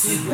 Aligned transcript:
Acid 0.00 0.24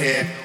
just 0.00 0.39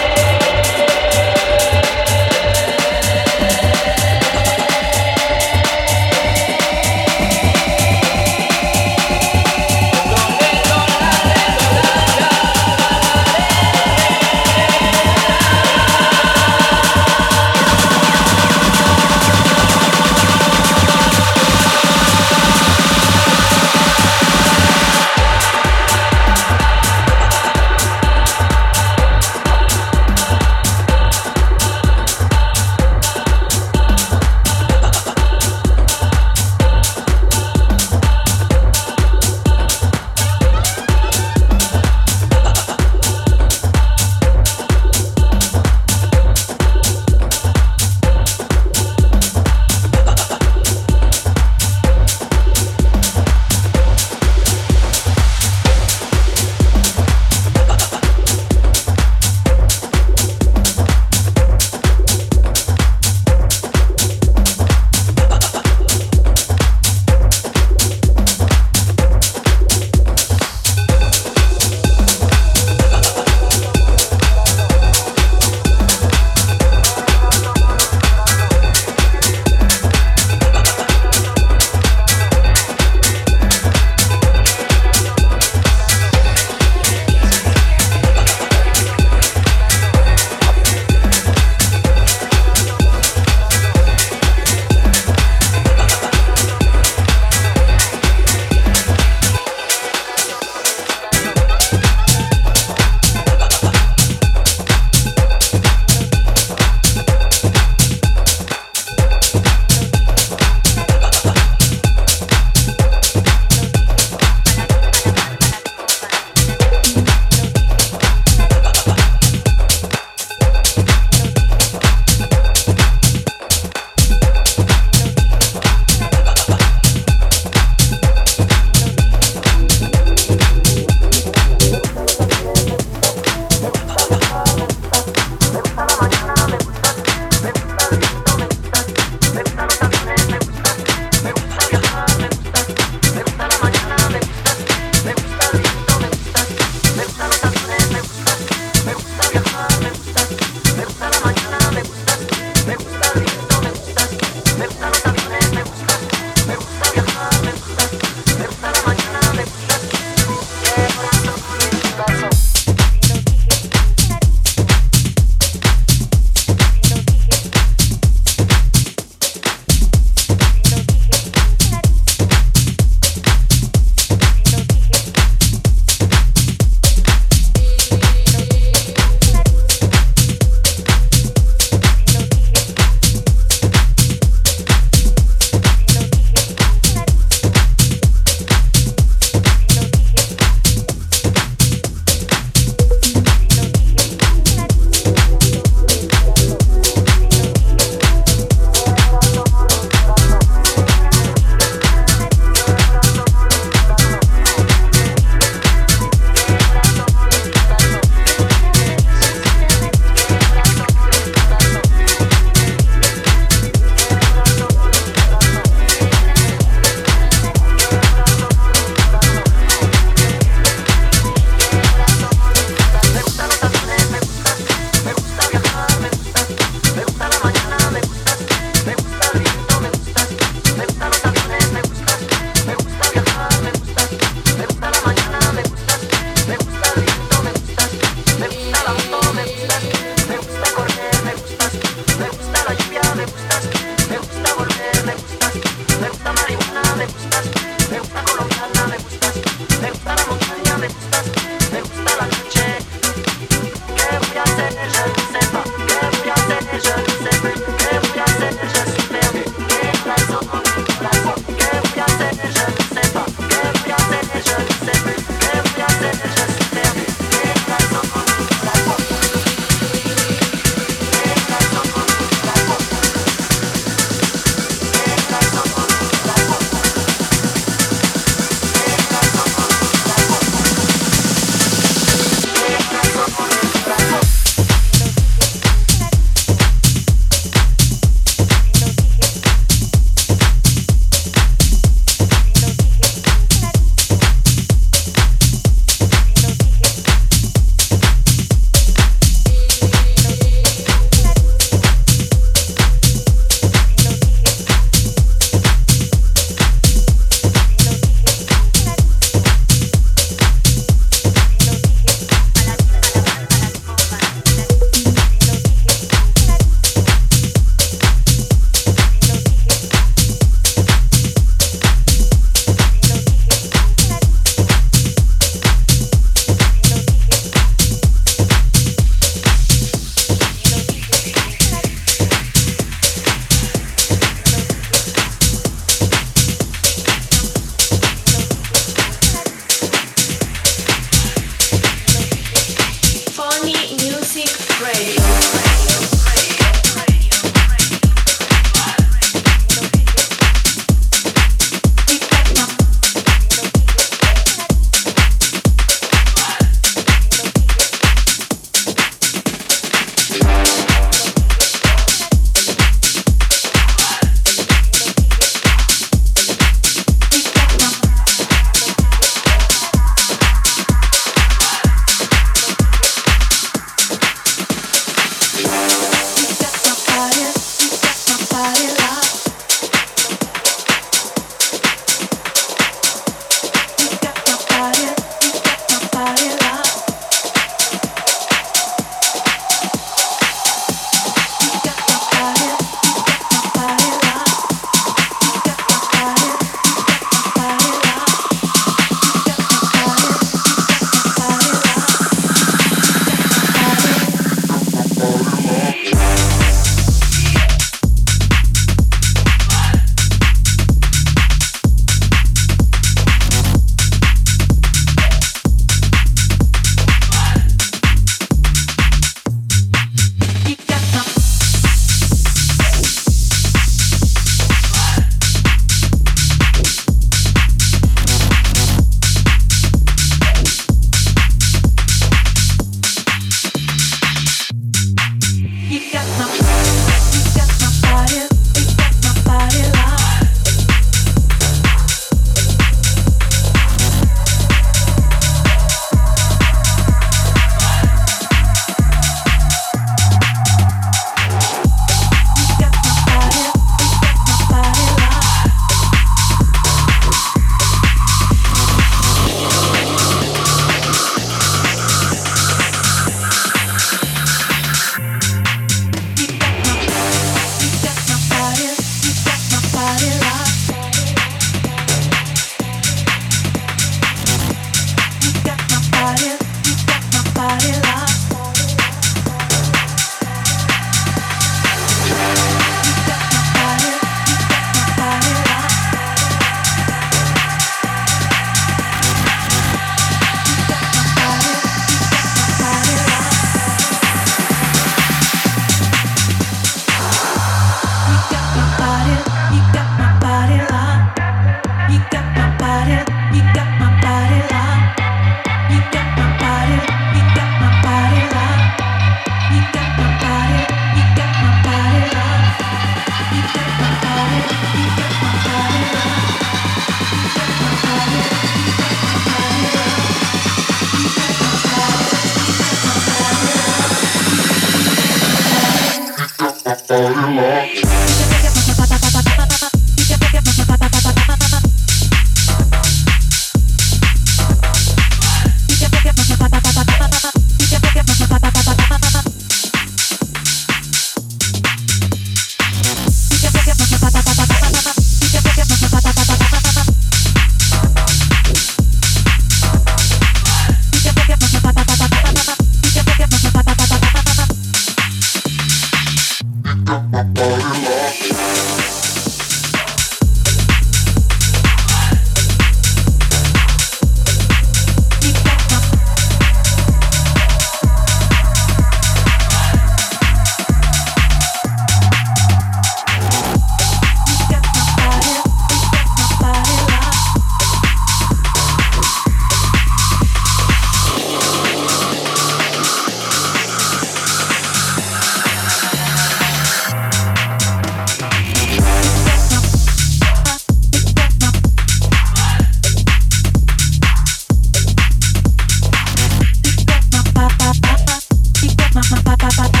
Music 599.51 599.79
Radio. 599.79 600.00